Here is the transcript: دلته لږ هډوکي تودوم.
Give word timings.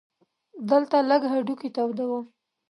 دلته 0.69 0.97
لږ 1.09 1.21
هډوکي 1.31 1.69
تودوم. 1.75 2.25